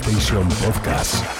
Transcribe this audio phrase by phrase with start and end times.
[0.00, 1.35] Station Podcast.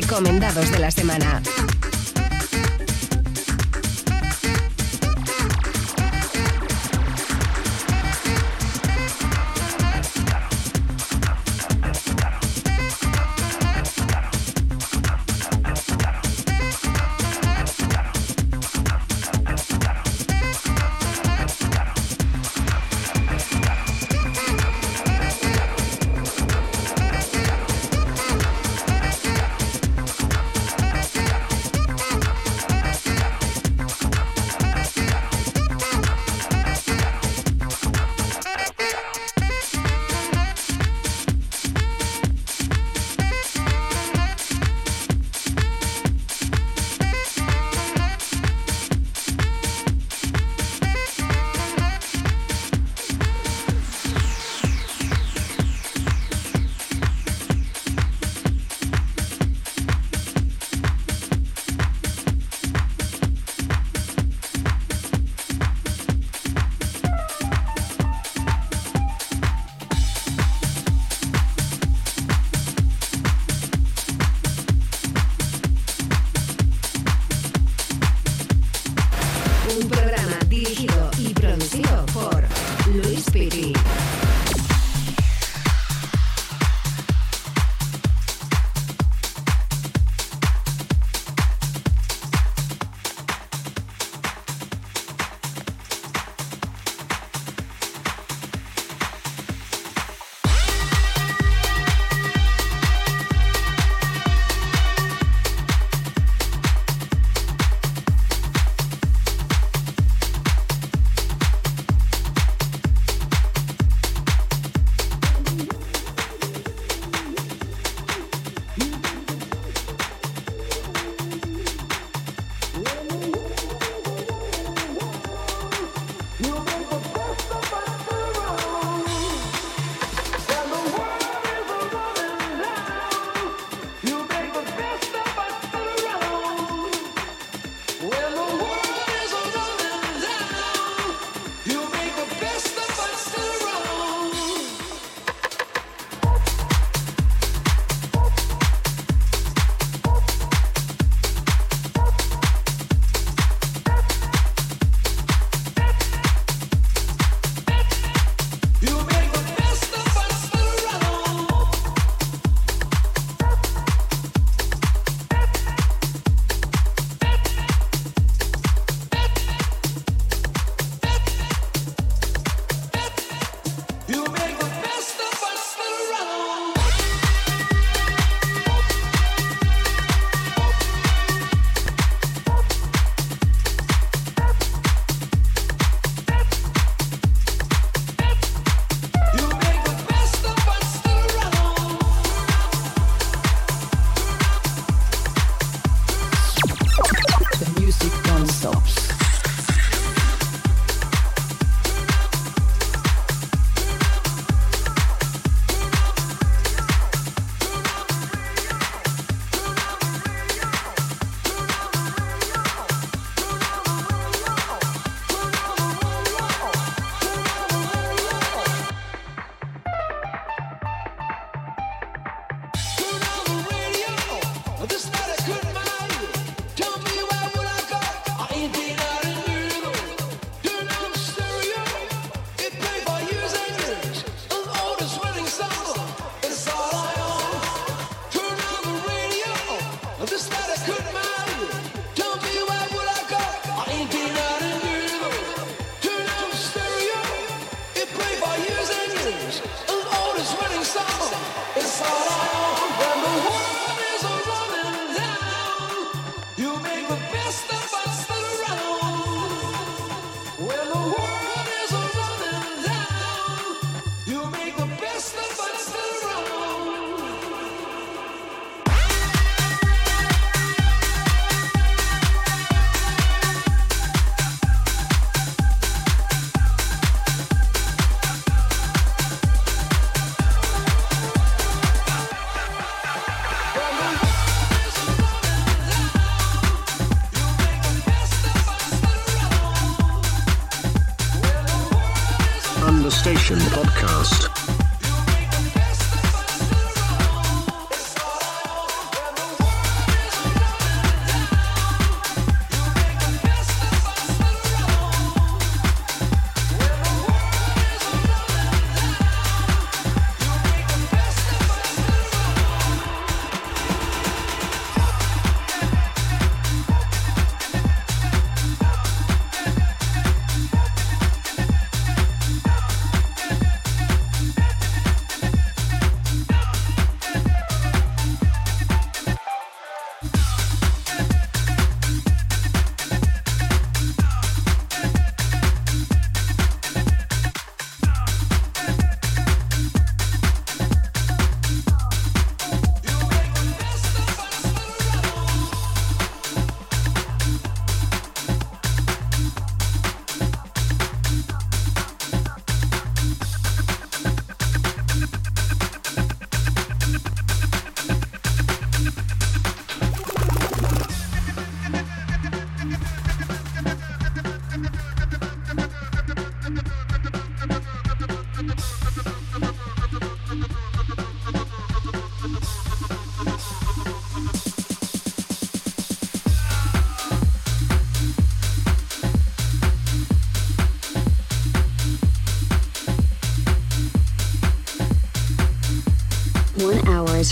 [0.00, 0.41] coming.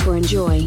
[0.05, 0.67] for enjoy.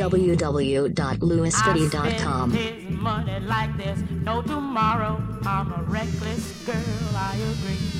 [0.09, 3.01] www.lewisfitty.com.
[3.01, 3.69] money like
[4.23, 5.21] no tomorrow.
[5.45, 6.75] I'm a reckless girl,
[7.15, 7.98] I agree.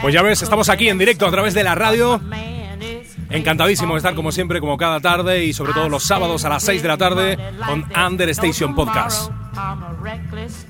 [0.00, 2.20] Pues ya ves, estamos aquí en directo a través de la radio.
[3.30, 6.64] Encantadísimo de estar como siempre, como cada tarde y sobre todo los sábados a las
[6.64, 9.30] 6 de la tarde con Under Station Podcast.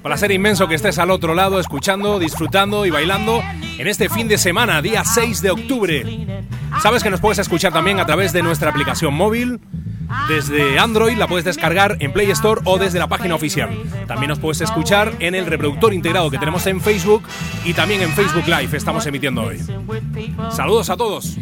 [0.02, 3.40] Placer inmenso que estés al otro lado escuchando, disfrutando y bailando
[3.78, 6.44] en este fin de semana, día 6 de octubre.
[6.82, 9.58] Sabes que nos puedes escuchar también a través de nuestra aplicación móvil
[10.28, 13.70] desde ah, Android la puedes descargar en Play Store o desde la página oficial.
[14.06, 17.22] También nos puedes escuchar en el reproductor integrado que tenemos en Facebook
[17.64, 19.58] y también en Facebook Live estamos emitiendo hoy.
[20.50, 21.36] Saludos a todos.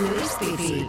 [0.00, 0.88] Luis Piti.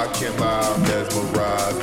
[0.04, 1.83] I can lie, mesmerized.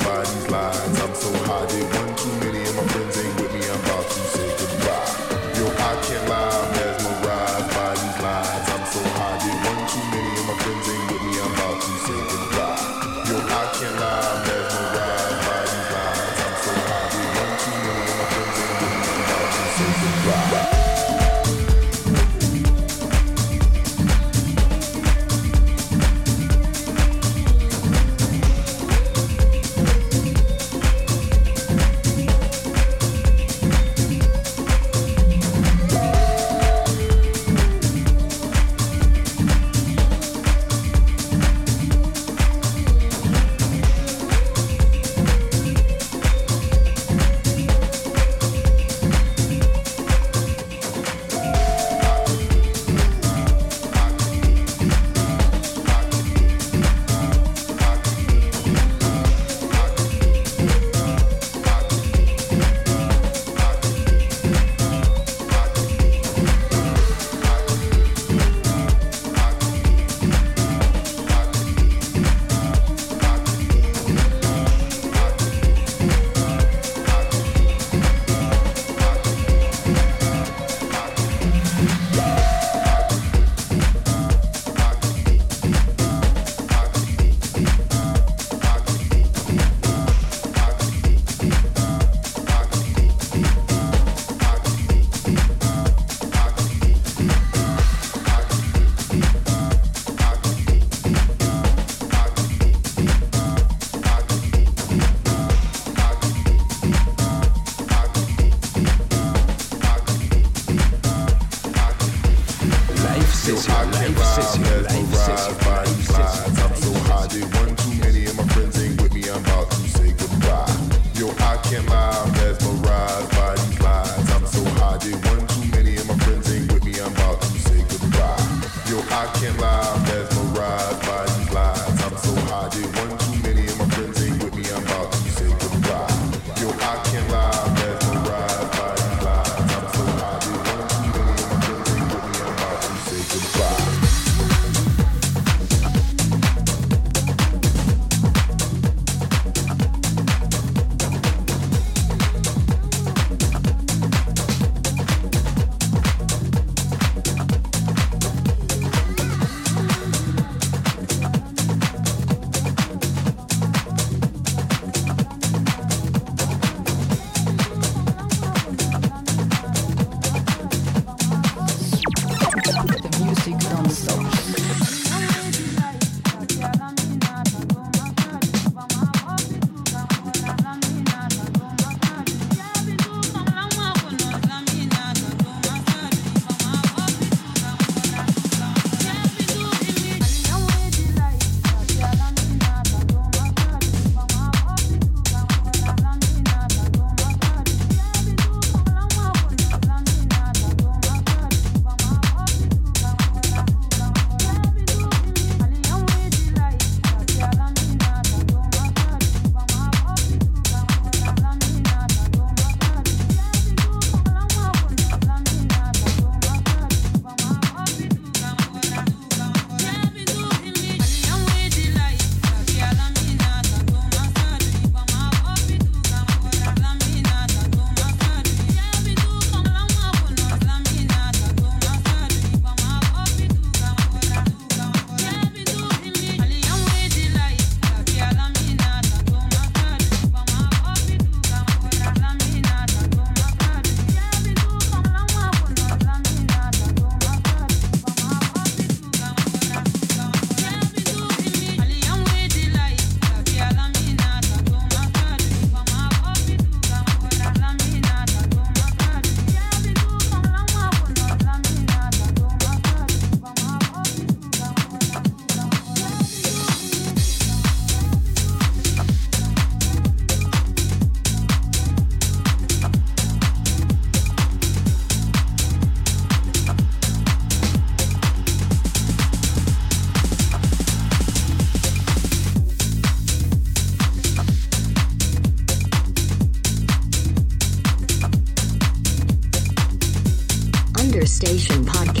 [291.41, 292.20] Station Podcast.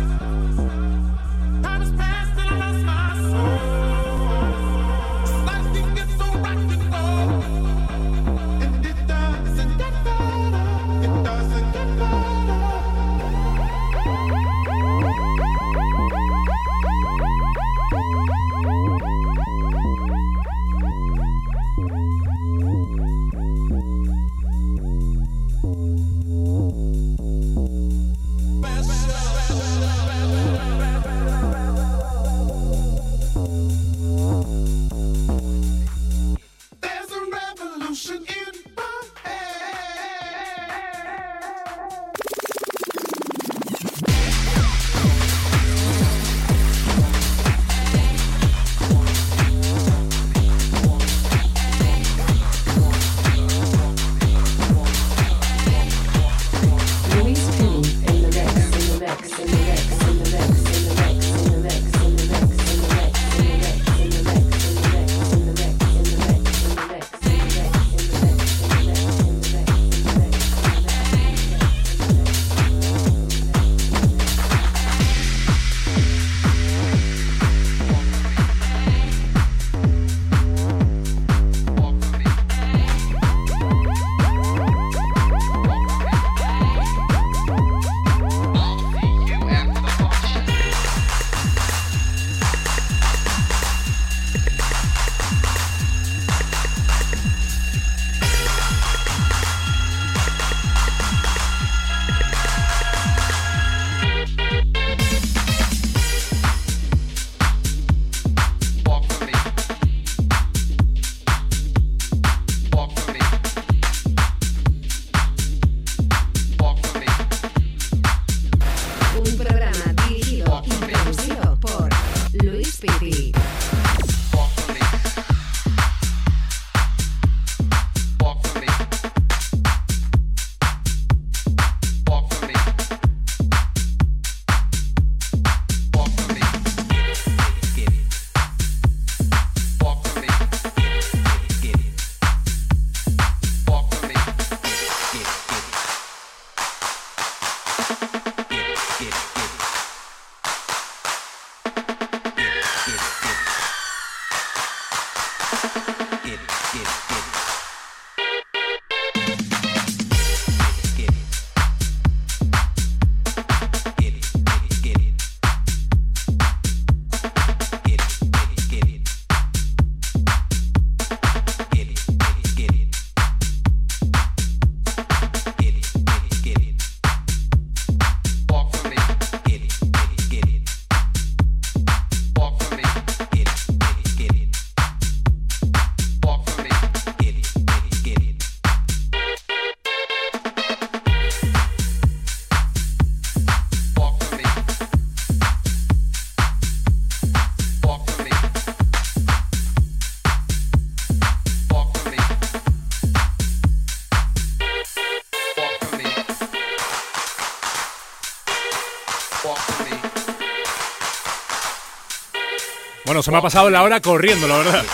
[213.23, 214.85] se me ha pasado la hora corriendo, la verdad.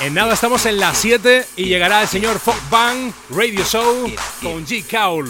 [0.00, 2.54] En nada estamos en las 7 y llegará el señor Fog
[3.30, 4.10] Radio Show
[4.42, 4.84] con G.
[4.88, 5.28] Cowl.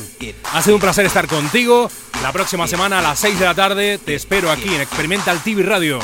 [0.52, 1.90] Ha sido un placer estar contigo.
[2.22, 5.62] La próxima semana a las 6 de la tarde te espero aquí en Experimental TV
[5.64, 5.98] Radio.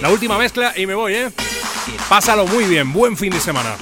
[0.00, 1.32] La última mezcla y me voy, ¿eh?
[2.08, 2.92] Pásalo muy bien.
[2.92, 3.76] Buen fin de semana.